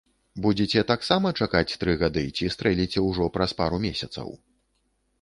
Будзеце 0.45 0.83
таксама 0.91 1.33
чакаць 1.45 1.77
тры 1.85 1.97
гады 2.05 2.25
ці 2.37 2.51
стрэліце 2.57 3.07
ўжо 3.11 3.31
праз 3.39 3.57
пару 3.63 3.77
месяцаў? 3.89 4.39